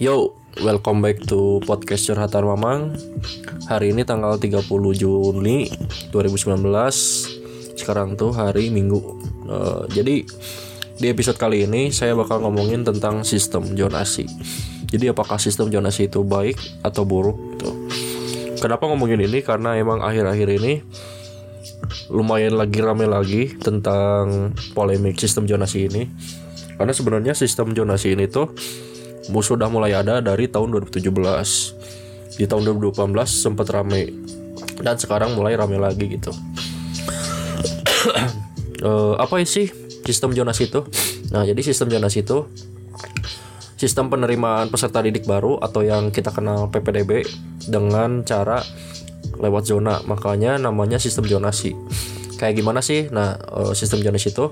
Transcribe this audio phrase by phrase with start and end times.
[0.00, 2.96] Yo, welcome back to podcast Curhatan Mamang.
[3.68, 4.64] Hari ini tanggal 30
[4.96, 5.68] Juni
[6.08, 6.64] 2019
[7.76, 9.20] Sekarang tuh hari Minggu.
[9.52, 10.24] Eh, Jadi
[10.96, 14.24] di episode kali ini saya bakal ngomongin tentang sistem zonasi.
[14.88, 17.70] Jadi apakah sistem zonasi itu baik atau buruk gitu.
[18.64, 19.44] Kenapa ngomongin ini?
[19.44, 20.80] Karena emang akhir-akhir ini
[22.08, 26.08] lumayan lagi rame lagi tentang polemik sistem zonasi ini.
[26.80, 28.56] Karena sebenarnya sistem zonasi ini tuh
[29.30, 30.98] sudah mulai ada dari tahun 2017
[32.38, 34.08] di tahun 2018 sempat rame.
[34.82, 36.32] Dan sekarang mulai rame lagi gitu.
[38.82, 39.70] Eh, apa sih
[40.02, 40.82] sistem zonasi itu?
[41.30, 42.50] Nah jadi sistem zonasi itu
[43.78, 47.22] sistem penerimaan peserta didik baru atau yang kita kenal PPDB
[47.70, 48.58] dengan cara
[49.38, 50.02] lewat zona.
[50.02, 51.78] Makanya namanya sistem zonasi
[52.42, 53.06] kayak gimana sih?
[53.14, 54.50] Nah eh, sistem zonasi itu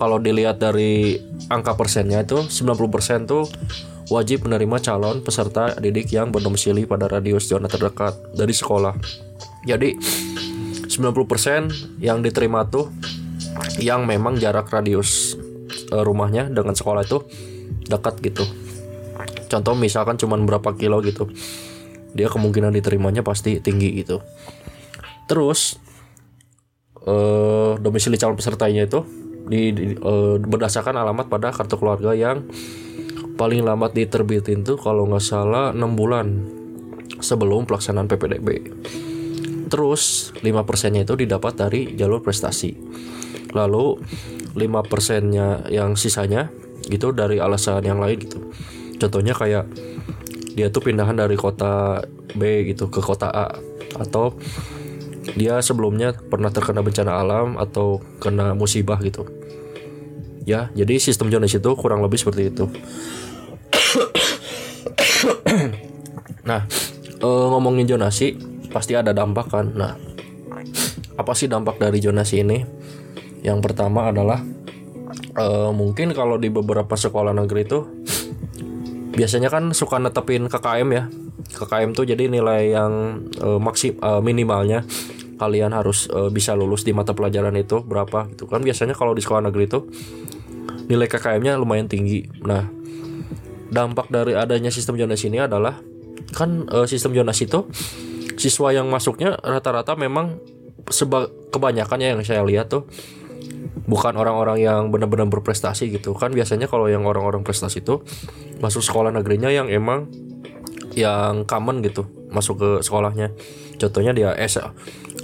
[0.00, 3.44] kalau dilihat dari angka persennya itu 90% tuh
[4.08, 8.96] wajib menerima calon peserta didik yang berdomisili pada radius zona terdekat dari sekolah.
[9.64, 9.96] Jadi
[10.88, 12.88] 90% yang diterima tuh
[13.80, 15.36] yang memang jarak radius
[15.92, 17.20] eh, rumahnya dengan sekolah itu
[17.88, 18.44] dekat gitu.
[19.48, 21.28] Contoh misalkan cuman berapa kilo gitu
[22.16, 24.24] dia kemungkinan diterimanya pasti tinggi gitu.
[25.28, 25.76] Terus
[27.08, 29.04] eh domisili calon pesertanya itu
[29.48, 32.44] di, di- eh, berdasarkan alamat pada kartu keluarga yang
[33.40, 36.26] paling lambat diterbitin tuh kalau nggak salah 6 bulan
[37.18, 38.48] sebelum pelaksanaan PPDB
[39.68, 42.74] terus 5 persennya itu didapat dari jalur prestasi.
[43.52, 44.00] Lalu
[44.56, 46.48] 5 persennya yang sisanya
[46.88, 48.40] gitu dari alasan yang lain gitu.
[48.98, 49.68] Contohnya kayak
[50.56, 52.02] dia tuh pindahan dari kota
[52.34, 53.46] B gitu ke kota A.
[54.00, 54.40] Atau
[55.36, 59.37] dia sebelumnya pernah terkena bencana alam atau kena musibah gitu
[60.48, 62.64] ya jadi sistem zonasi itu kurang lebih seperti itu.
[66.48, 66.64] Nah
[67.20, 68.40] eh, ngomongin zonasi
[68.72, 69.68] pasti ada dampak kan.
[69.76, 69.92] Nah
[71.20, 72.64] apa sih dampak dari zonasi ini?
[73.44, 74.40] Yang pertama adalah
[75.36, 77.84] eh, mungkin kalau di beberapa sekolah negeri itu
[79.12, 81.04] biasanya kan suka netepin KKM ya.
[81.48, 82.92] KKM tuh jadi nilai yang
[83.36, 84.88] eh, maksim eh, minimalnya
[85.38, 88.48] kalian harus eh, bisa lulus di mata pelajaran itu berapa gitu.
[88.48, 89.84] Kan biasanya kalau di sekolah negeri itu
[90.88, 92.26] nilai KKM-nya lumayan tinggi.
[92.42, 92.66] Nah
[93.68, 95.76] dampak dari adanya sistem zonasi ini adalah
[96.32, 97.68] kan eh, sistem zonasi itu
[98.40, 100.40] siswa yang masuknya rata-rata memang
[100.88, 102.88] seba kebanyakan ya yang saya lihat tuh
[103.88, 106.12] bukan orang-orang yang benar-benar berprestasi gitu.
[106.16, 108.04] Kan biasanya kalau yang orang-orang prestasi itu
[108.60, 110.08] masuk sekolah negerinya yang emang
[110.96, 113.32] yang common gitu masuk ke sekolahnya.
[113.80, 114.60] Contohnya dia S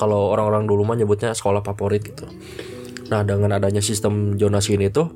[0.01, 2.25] kalau orang-orang dulu mah nyebutnya sekolah favorit gitu.
[3.13, 5.13] Nah dengan adanya sistem zonasi ini tuh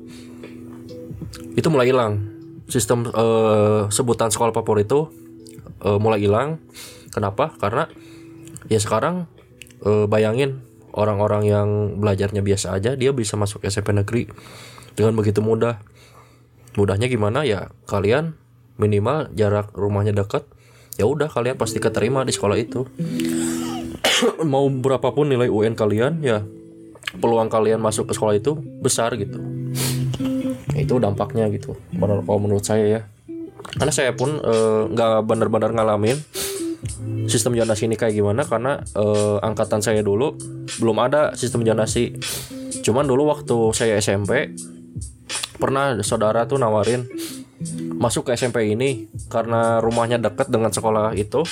[1.59, 2.23] itu mulai hilang.
[2.71, 5.11] Sistem eh, sebutan sekolah favorit itu
[5.83, 6.63] eh, mulai hilang.
[7.11, 7.51] Kenapa?
[7.59, 7.91] Karena
[8.71, 9.27] ya sekarang
[9.83, 10.63] eh, bayangin
[10.95, 14.31] orang-orang yang belajarnya biasa aja dia bisa masuk SMP negeri
[14.95, 15.83] dengan begitu mudah.
[16.79, 17.43] Mudahnya gimana?
[17.43, 18.39] Ya kalian
[18.79, 20.47] minimal jarak rumahnya dekat
[20.95, 22.87] ya udah kalian pasti keterima di sekolah itu.
[24.43, 26.43] Mau berapapun nilai UN kalian ya
[27.17, 28.53] peluang kalian masuk ke sekolah itu
[28.83, 29.58] besar gitu
[30.89, 31.77] itu dampaknya gitu.
[31.93, 33.01] Menurut kalau menurut saya ya.
[33.77, 36.17] Karena saya pun eh, nggak benar-benar ngalamin
[37.29, 40.33] sistem zonasi ini kayak gimana karena eh, angkatan saya dulu
[40.81, 42.17] belum ada sistem zonasi.
[42.81, 44.57] Cuman dulu waktu saya SMP
[45.61, 47.05] pernah saudara tuh nawarin
[47.99, 51.45] masuk ke SMP ini karena rumahnya dekat dengan sekolah itu.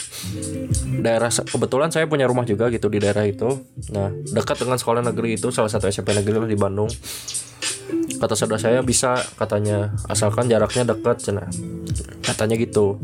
[1.04, 3.68] Daerah kebetulan saya punya rumah juga gitu di daerah itu.
[3.94, 6.90] Nah dekat dengan sekolah negeri itu salah satu SMP negeri di Bandung
[8.18, 9.94] kata saudara saya bisa katanya.
[10.10, 11.46] Asalkan jaraknya dekat cina.
[12.26, 13.02] Katanya gitu.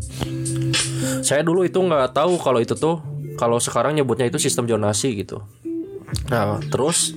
[1.23, 2.99] Saya dulu itu nggak tahu kalau itu tuh
[3.37, 5.41] kalau sekarang nyebutnya itu sistem zonasi gitu.
[6.29, 7.13] Nah terus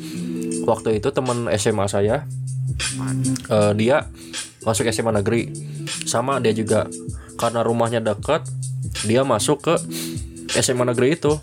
[0.64, 2.24] waktu itu teman SMA saya
[3.50, 4.06] eh, dia
[4.64, 5.52] masuk SMA negeri.
[6.06, 6.86] Sama dia juga.
[7.36, 8.48] Karena rumahnya dekat
[9.04, 9.74] dia masuk ke
[10.60, 11.36] SMA negeri itu.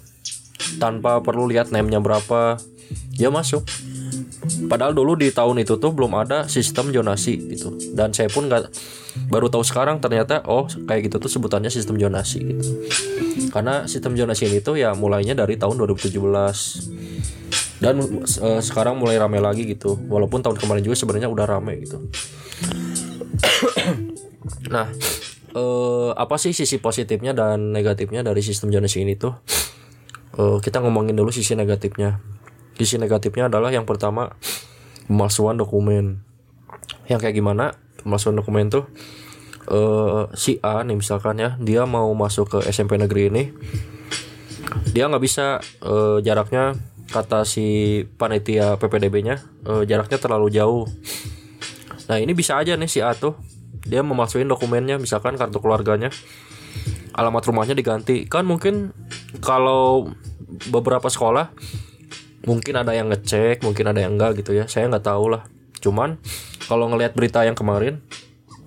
[0.81, 2.57] Tanpa perlu lihat name-nya berapa
[3.13, 3.61] dia masuk
[4.67, 7.75] padahal dulu di tahun itu tuh belum ada sistem zonasi gitu.
[7.95, 8.69] Dan saya pun nggak
[9.29, 12.69] baru tahu sekarang ternyata oh kayak gitu tuh sebutannya sistem zonasi gitu.
[13.53, 19.39] Karena sistem zonasi ini tuh ya mulainya dari tahun 2017 dan eh, sekarang mulai rame
[19.43, 19.95] lagi gitu.
[20.09, 21.97] Walaupun tahun kemarin juga sebenarnya udah rame gitu.
[24.67, 24.91] Nah
[25.55, 29.35] eh, apa sih sisi positifnya dan negatifnya dari sistem zonasi ini tuh?
[30.33, 32.17] Eh, kita ngomongin dulu sisi negatifnya
[32.77, 34.33] sisi negatifnya adalah yang pertama
[35.05, 36.21] pemalsuan dokumen.
[37.07, 37.65] Yang kayak gimana?
[38.03, 38.87] Pemalsuan dokumen tuh
[39.69, 43.43] uh, si A nih misalkan ya dia mau masuk ke SMP negeri ini
[44.91, 46.75] dia nggak bisa uh, jaraknya
[47.13, 50.89] kata si panitia PPDB-nya uh, jaraknya terlalu jauh.
[52.09, 53.37] Nah ini bisa aja nih si A tuh
[53.83, 56.09] dia memasukin dokumennya misalkan kartu keluarganya
[57.13, 58.25] alamat rumahnya diganti.
[58.25, 58.95] Kan mungkin
[59.43, 60.09] kalau
[60.73, 61.53] beberapa sekolah
[62.43, 64.67] mungkin ada yang ngecek mungkin ada yang enggak gitu ya.
[64.67, 65.43] Saya nggak tahu lah
[65.83, 66.15] cuman
[66.71, 67.99] kalau ngelihat berita yang kemarin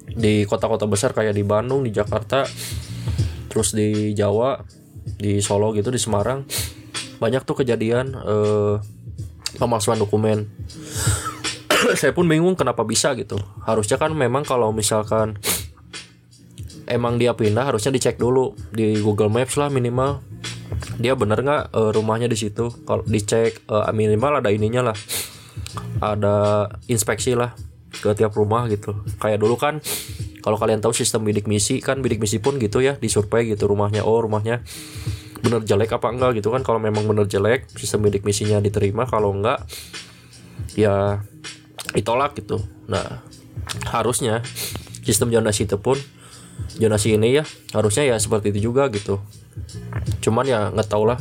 [0.07, 2.45] di kota-kota besar kayak di Bandung di Jakarta
[3.49, 4.61] terus di Jawa
[5.17, 6.45] di Solo gitu di Semarang
[7.17, 8.77] banyak tuh kejadian eh,
[9.57, 10.47] pemalsuan dokumen.
[12.01, 13.41] Saya pun bingung kenapa bisa gitu.
[13.65, 15.41] Harusnya kan memang kalau misalkan
[16.87, 20.23] emang dia pindah harusnya dicek dulu di Google Maps lah minimal
[20.97, 22.73] dia bener nggak uh, rumahnya di situ?
[22.85, 24.99] Kalau dicek uh, minimal ada ininya lah.
[26.01, 27.53] Ada inspeksi lah
[27.93, 28.97] ke tiap rumah gitu.
[29.21, 29.81] Kayak dulu kan
[30.45, 34.05] kalau kalian tahu sistem bidik misi kan bidik misi pun gitu ya disurvei gitu rumahnya.
[34.05, 34.65] Oh rumahnya
[35.41, 36.65] bener jelek apa enggak gitu kan.
[36.65, 39.05] Kalau memang bener jelek sistem bidik misinya diterima.
[39.09, 39.65] Kalau enggak
[40.77, 41.25] ya
[41.93, 42.61] ditolak gitu.
[42.89, 43.25] Nah
[43.91, 44.45] harusnya
[45.05, 45.97] sistem jonasi itu pun
[46.77, 49.21] jonasi ini ya harusnya ya seperti itu juga gitu.
[50.21, 51.19] Cuman ya nggak tau lah.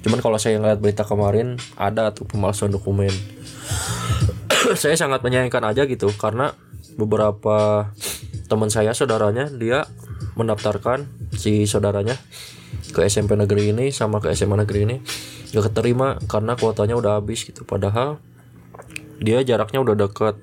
[0.00, 3.12] Cuman kalau saya ngeliat berita kemarin ada tuh pemalsuan dokumen.
[4.80, 6.52] Saya sangat menyayangkan aja gitu karena
[6.96, 7.88] beberapa
[8.44, 9.88] teman saya saudaranya dia
[10.36, 12.18] mendaftarkan si saudaranya
[12.90, 14.96] ke SMP negeri ini sama ke SMA negeri ini.
[15.50, 17.64] Gak keterima karena kuotanya udah habis gitu.
[17.64, 18.20] Padahal
[19.22, 20.36] dia jaraknya udah deket.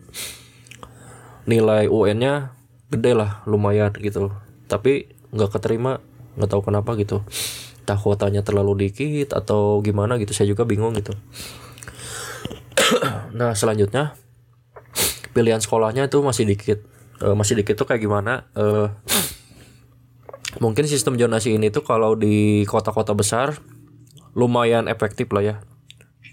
[1.47, 2.56] Nilai UN-nya
[2.92, 4.31] gede lah lumayan gitu.
[4.68, 6.00] Tapi nggak keterima
[6.38, 7.24] nggak tahu kenapa gitu.
[7.84, 11.16] Entah kuotanya terlalu dikit atau gimana gitu saya juga bingung gitu.
[13.38, 14.16] Nah selanjutnya
[15.36, 16.80] pilihan sekolahnya itu masih dikit.
[17.19, 18.48] E, masih dikit tuh kayak gimana?
[18.56, 18.89] E,
[20.63, 23.60] mungkin sistem zonasi ini tuh kalau di kota-kota besar
[24.34, 25.56] lumayan efektif lah ya.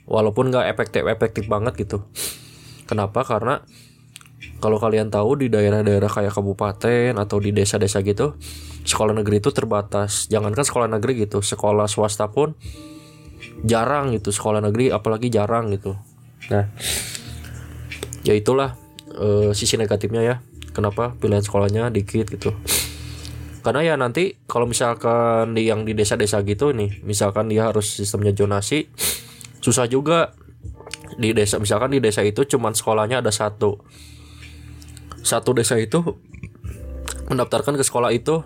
[0.06, 2.06] Walaupun nggak efektif efektif banget gitu.
[2.84, 3.24] Kenapa?
[3.24, 3.64] Karena
[4.64, 8.32] kalau kalian tahu di daerah-daerah kayak kabupaten atau di desa-desa gitu
[8.84, 10.28] sekolah negeri itu terbatas.
[10.28, 12.52] Jangankan sekolah negeri gitu sekolah swasta pun
[13.64, 15.96] jarang gitu sekolah negeri apalagi jarang gitu.
[16.52, 16.68] Nah
[18.24, 18.76] ya itulah
[19.08, 20.36] e, sisi negatifnya ya.
[20.76, 22.52] Kenapa pilihan sekolahnya dikit gitu.
[23.64, 28.36] Karena ya nanti kalau misalkan di yang di desa-desa gitu nih misalkan dia harus sistemnya
[28.36, 28.92] jonasi
[29.64, 30.36] susah juga.
[31.14, 33.80] Di desa misalkan di desa itu cuman sekolahnya ada satu
[35.24, 36.04] satu desa itu
[37.32, 38.44] mendaftarkan ke sekolah itu.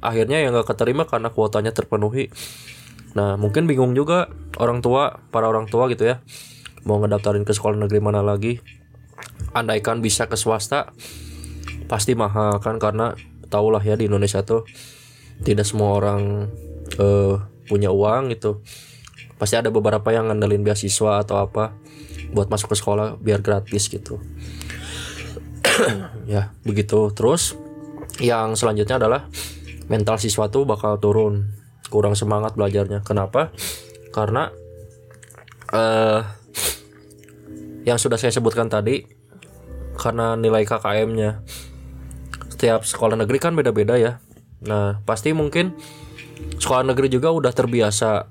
[0.00, 2.32] Akhirnya yang gak keterima karena kuotanya terpenuhi.
[3.12, 6.24] Nah mungkin bingung juga orang tua para orang tua gitu ya
[6.88, 8.64] mau ngedaftarin ke sekolah negeri mana lagi.
[9.52, 10.96] Andaikan bisa ke swasta
[11.84, 13.12] pasti mahal kan karena
[13.52, 14.64] tau lah ya di Indonesia tuh
[15.44, 16.48] tidak semua orang
[16.96, 18.64] uh, punya uang gitu.
[19.36, 21.76] Pasti ada beberapa yang ngandelin beasiswa atau apa
[22.32, 24.22] buat masuk ke sekolah biar gratis gitu
[26.32, 27.12] ya begitu.
[27.12, 27.56] Terus
[28.20, 29.26] yang selanjutnya adalah
[29.90, 31.50] mental siswa tuh bakal turun.
[31.90, 33.02] Kurang semangat belajarnya.
[33.02, 33.50] Kenapa?
[34.14, 34.50] Karena
[35.74, 36.22] uh,
[37.82, 39.02] yang sudah saya sebutkan tadi
[39.98, 41.42] karena nilai KKM-nya
[42.48, 44.22] setiap sekolah negeri kan beda-beda ya.
[44.64, 45.74] Nah pasti mungkin
[46.60, 48.28] sekolah negeri juga udah terbiasa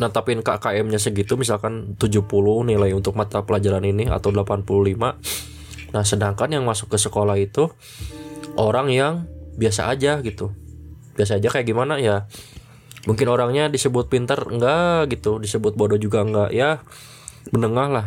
[0.00, 1.36] netapin KKM-nya segitu.
[1.36, 2.24] Misalkan 70
[2.64, 5.49] nilai untuk mata pelajaran ini atau 85
[5.90, 7.70] nah sedangkan yang masuk ke sekolah itu
[8.54, 9.14] orang yang
[9.58, 10.54] biasa aja gitu.
[11.14, 12.30] Biasa aja kayak gimana ya?
[13.08, 16.50] Mungkin orangnya disebut pintar enggak gitu disebut bodoh juga enggak.
[16.52, 16.80] Ya
[17.52, 18.06] menengah lah.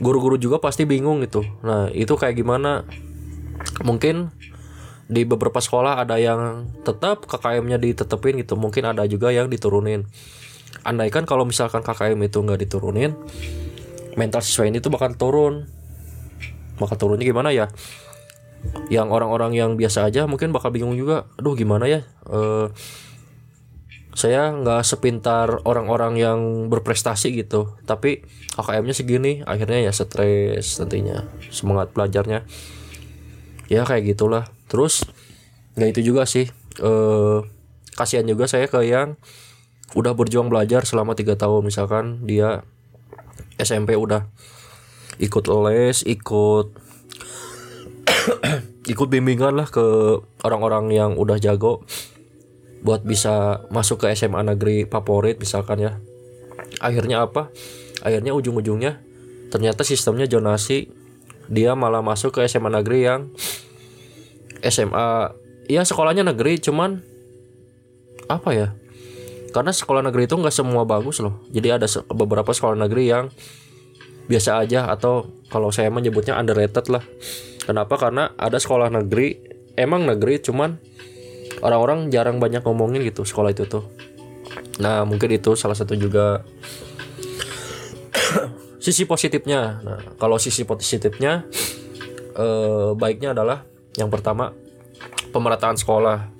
[0.00, 1.44] Guru-guru juga pasti bingung gitu.
[1.64, 2.84] Nah itu kayak gimana?
[3.84, 4.30] Mungkin
[5.04, 8.56] di beberapa sekolah ada yang tetap KKM-nya ditetepin gitu.
[8.56, 10.08] Mungkin ada juga yang diturunin.
[10.84, 13.16] Andaikan kalau misalkan KKM itu nggak diturunin
[14.14, 15.66] mental siswa ini tuh bakal turun
[16.80, 17.70] bakal turunnya gimana ya?
[18.88, 22.00] Yang orang-orang yang biasa aja mungkin bakal bingung juga aduh gimana ya?
[22.24, 22.72] Uh,
[24.14, 26.38] saya nggak sepintar orang-orang yang
[26.70, 28.22] berprestasi gitu tapi
[28.54, 32.46] KKM-nya segini akhirnya ya stres nantinya semangat belajarnya.
[33.66, 34.46] Ya kayak gitulah.
[34.70, 35.02] Terus
[35.74, 36.48] nggak itu juga sih.
[36.78, 37.42] Uh,
[37.94, 39.18] kasihan juga saya ke yang
[39.94, 42.66] udah berjuang belajar selama tiga tahun misalkan dia
[43.58, 44.26] SMP udah
[45.18, 46.66] ikut les ikut
[48.92, 49.84] ikut bimbingan lah ke
[50.44, 51.84] orang-orang yang udah jago
[52.84, 55.92] buat bisa masuk ke SMA negeri favorit misalkan ya.
[56.84, 57.48] Akhirnya apa?
[58.04, 59.00] Akhirnya ujung-ujungnya
[59.48, 60.90] ternyata sistemnya jonasi
[61.48, 63.20] dia malah masuk ke SMA negeri yang
[64.60, 65.32] SMA
[65.68, 67.00] ya sekolahnya negeri cuman
[68.28, 68.68] apa ya?
[69.54, 71.40] Karena sekolah negeri itu nggak semua bagus loh.
[71.48, 73.30] Jadi ada beberapa sekolah negeri yang
[74.24, 77.04] biasa aja atau kalau saya menyebutnya underrated lah.
[77.64, 77.96] Kenapa?
[77.96, 79.40] Karena ada sekolah negeri
[79.74, 80.76] emang negeri cuman
[81.60, 83.84] orang-orang jarang banyak ngomongin gitu sekolah itu tuh.
[84.82, 86.42] Nah mungkin itu salah satu juga
[88.84, 89.80] sisi positifnya.
[89.80, 91.46] Nah kalau sisi positifnya
[92.36, 93.64] eh, baiknya adalah
[93.96, 94.50] yang pertama
[95.30, 96.34] pemerataan sekolah.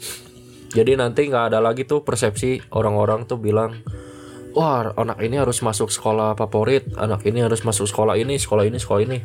[0.75, 3.79] Jadi nanti nggak ada lagi tuh persepsi orang-orang tuh bilang
[4.55, 8.79] wah anak ini harus masuk sekolah favorit anak ini harus masuk sekolah ini sekolah ini
[8.79, 9.19] sekolah ini.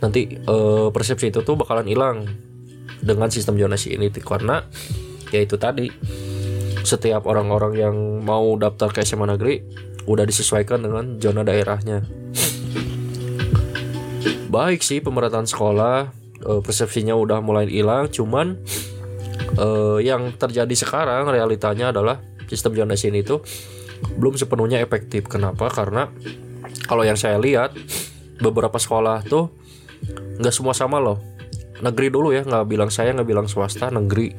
[0.00, 2.24] Nanti uh, persepsi itu tuh bakalan hilang
[3.02, 4.64] dengan sistem zonasi ini karena
[5.28, 5.90] ya itu tadi
[6.80, 9.60] setiap orang-orang yang mau daftar ke SMA negeri
[10.08, 12.06] udah disesuaikan dengan zona daerahnya.
[14.50, 16.10] Baik sih pemerataan sekolah
[16.46, 18.58] uh, persepsinya udah mulai hilang cuman
[19.60, 22.18] uh, yang terjadi sekarang realitanya adalah
[22.50, 23.38] sistem zonasi ini itu
[24.16, 25.26] belum sepenuhnya efektif.
[25.26, 25.68] Kenapa?
[25.68, 26.08] Karena
[26.86, 27.74] kalau yang saya lihat
[28.40, 29.52] beberapa sekolah tuh
[30.40, 31.20] nggak semua sama loh.
[31.80, 34.36] Negeri dulu ya, nggak bilang saya nggak bilang swasta, negeri.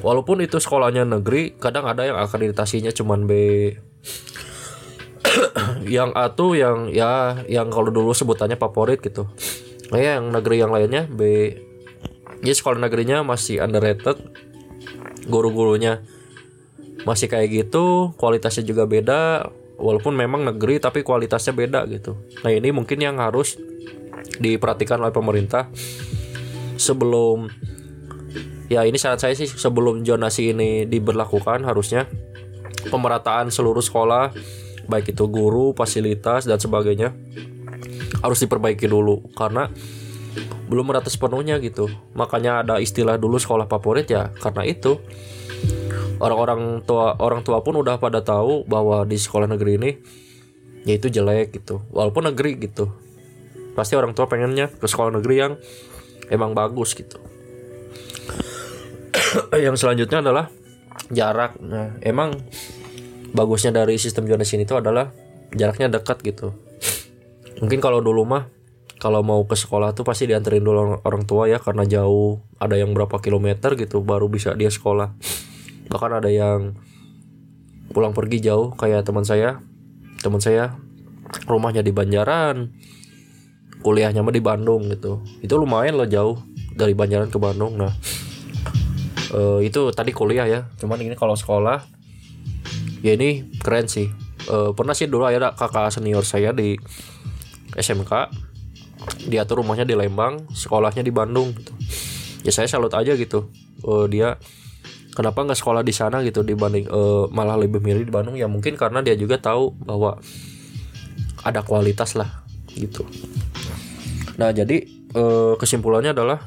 [0.00, 3.32] Walaupun itu sekolahnya negeri, kadang ada yang akreditasinya cuman B.
[6.00, 9.28] yang A tuh yang ya yang kalau dulu sebutannya favorit gitu.
[9.92, 11.52] Nah, yang negeri yang lainnya B
[12.40, 14.16] ya sekolah negerinya masih underrated
[15.28, 16.00] guru-gurunya
[17.08, 19.48] masih kayak gitu kualitasnya juga beda
[19.80, 22.14] walaupun memang negeri tapi kualitasnya beda gitu.
[22.44, 23.56] Nah ini mungkin yang harus
[24.36, 25.72] diperhatikan oleh pemerintah.
[26.76, 27.48] Sebelum
[28.68, 32.06] ya ini saran saya sih sebelum zonasi ini diberlakukan harusnya
[32.88, 34.32] pemerataan seluruh sekolah
[34.88, 37.12] baik itu guru fasilitas dan sebagainya
[38.20, 39.24] harus diperbaiki dulu.
[39.32, 39.68] Karena
[40.70, 41.88] belum merata sepenuhnya gitu.
[42.14, 45.00] Makanya ada istilah dulu sekolah favorit ya karena itu
[46.20, 49.90] orang-orang tua orang tua pun udah pada tahu bahwa di sekolah negeri ini
[50.84, 51.80] ya itu jelek gitu.
[51.90, 52.92] Walaupun negeri gitu.
[53.72, 55.52] Pasti orang tua pengennya ke sekolah negeri yang
[56.28, 57.16] emang bagus gitu.
[59.56, 60.46] Yang selanjutnya adalah
[61.10, 61.58] jarak.
[61.58, 62.38] Nah emang
[63.32, 65.10] bagusnya dari sistem zonasi ini itu adalah
[65.54, 66.54] jaraknya dekat gitu.
[67.60, 68.48] Mungkin kalau dulu mah
[69.00, 72.42] kalau mau ke sekolah tuh pasti dianterin dulu orang, orang tua ya karena jauh.
[72.60, 75.16] Ada yang berapa kilometer gitu baru bisa dia sekolah
[75.90, 76.78] bahkan ada yang
[77.90, 79.58] pulang pergi jauh kayak teman saya.
[80.22, 80.78] Teman saya
[81.50, 82.70] rumahnya di Banjaran
[83.80, 85.24] kuliahnya mah di Bandung gitu.
[85.40, 86.36] Itu lumayan loh jauh
[86.76, 87.80] dari Banjaran ke Bandung.
[87.80, 87.92] Nah
[89.34, 90.60] uh, itu tadi kuliah ya.
[90.78, 91.82] Cuman ini kalau sekolah
[93.00, 94.08] ya ini keren sih.
[94.48, 96.76] Uh, pernah sih dulu ada kakak senior saya di
[97.76, 98.12] SMK
[99.32, 101.72] dia tuh rumahnya di Lembang sekolahnya di Bandung gitu.
[102.44, 103.48] Ya saya salut aja gitu.
[103.80, 104.36] Uh, dia
[105.20, 108.40] kenapa nggak sekolah di sana gitu dibanding uh, malah lebih milih di Bandung?
[108.40, 110.16] Ya mungkin karena dia juga tahu bahwa
[111.44, 112.40] ada kualitas lah
[112.72, 113.04] gitu.
[114.40, 114.80] Nah jadi
[115.12, 116.40] uh, kesimpulannya adalah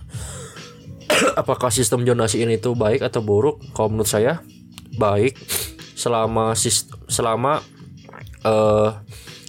[1.41, 3.61] apakah sistem zonasi ini tuh baik atau buruk?
[3.77, 4.41] Kalau menurut saya
[4.97, 5.37] baik.
[5.93, 6.57] Selama
[7.05, 7.61] selama
[8.41, 8.97] uh,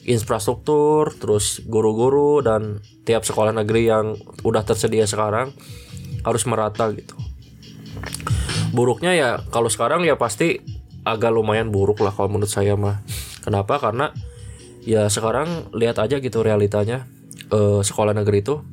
[0.05, 5.57] infrastruktur terus guru-guru dan tiap sekolah negeri yang udah tersedia sekarang
[6.29, 7.17] harus merata gitu
[8.75, 10.59] buruknya ya kalau sekarang ya pasti
[11.07, 13.05] agak lumayan buruk lah kalau menurut saya mah.
[13.45, 13.79] Kenapa?
[13.79, 14.11] Karena
[14.83, 17.07] ya sekarang lihat aja gitu realitanya.
[17.53, 18.65] E, sekolah negeri itu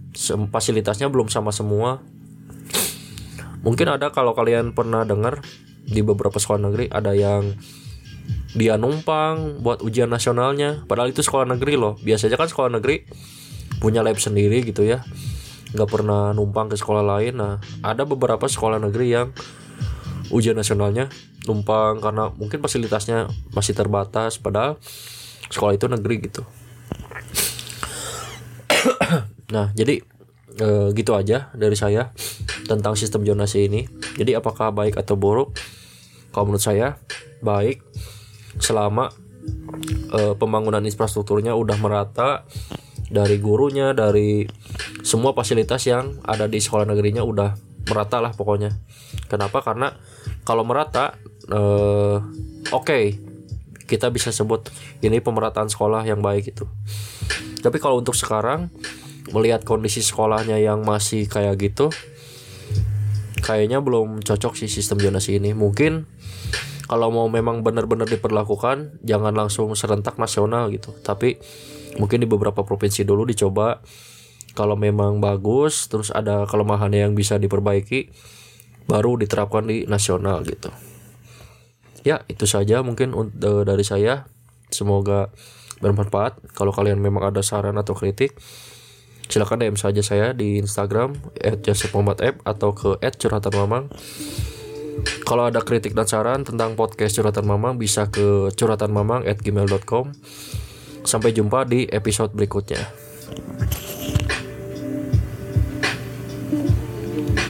[0.49, 1.99] fasilitasnya belum sama semua.
[3.61, 5.43] Mungkin ada kalau kalian pernah dengar
[5.85, 7.53] di beberapa sekolah negeri ada yang
[8.55, 10.87] dia numpang buat ujian nasionalnya.
[10.87, 11.99] Padahal itu sekolah negeri loh.
[11.99, 13.05] Biasanya kan sekolah negeri
[13.83, 15.03] punya lab sendiri gitu ya.
[15.75, 17.37] Nggak pernah numpang ke sekolah lain.
[17.37, 19.27] Nah ada beberapa sekolah negeri yang
[20.31, 21.11] ujian nasionalnya
[21.45, 24.79] numpang karena mungkin fasilitasnya masih terbatas padahal
[25.51, 26.43] sekolah itu negeri gitu.
[29.51, 29.99] Nah jadi
[30.55, 32.15] e, gitu aja dari saya
[32.71, 33.83] tentang sistem zonasi ini.
[34.15, 35.51] Jadi apakah baik atau buruk?
[36.31, 36.95] Kalau menurut saya
[37.43, 37.83] baik.
[38.63, 39.11] Selama
[40.15, 42.47] e, pembangunan infrastrukturnya udah merata
[43.11, 44.47] dari gurunya dari
[45.03, 48.73] semua fasilitas yang ada di sekolah negerinya udah merata lah pokoknya.
[49.31, 49.63] Kenapa?
[49.63, 49.93] Karena
[50.45, 51.17] kalau merata
[51.49, 52.17] eh,
[52.71, 53.17] oke okay,
[53.85, 54.71] kita bisa sebut
[55.03, 56.65] ini pemerataan sekolah yang baik itu.
[57.61, 58.71] Tapi kalau untuk sekarang
[59.35, 61.93] melihat kondisi sekolahnya yang masih kayak gitu
[63.41, 65.51] kayaknya belum cocok sih sistem zonasi ini.
[65.51, 66.05] Mungkin
[66.85, 70.93] kalau mau memang benar-benar diperlakukan jangan langsung serentak nasional gitu.
[71.01, 71.41] Tapi
[71.99, 73.81] mungkin di beberapa provinsi dulu dicoba
[74.53, 78.11] kalau memang bagus terus ada kelemahan yang bisa diperbaiki
[78.85, 80.69] baru diterapkan di nasional gitu.
[82.01, 84.27] Ya itu saja mungkin uh, dari saya.
[84.71, 85.27] Semoga
[85.83, 86.39] bermanfaat.
[86.55, 88.39] Kalau kalian memang ada saran atau kritik
[89.31, 93.87] silakan DM saja saya di Instagram @joseph_muhammad atau ke @curhatanmamang
[95.23, 100.11] kalau ada kritik dan saran tentang podcast curhatan mamang bisa ke curhatanmamang@gmail.com
[101.07, 102.83] sampai jumpa di episode berikutnya